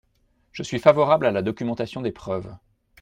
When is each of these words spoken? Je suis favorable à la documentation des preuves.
Je 0.51 0.63
suis 0.63 0.79
favorable 0.79 1.27
à 1.27 1.31
la 1.31 1.43
documentation 1.43 2.01
des 2.01 2.11
preuves. 2.11 2.55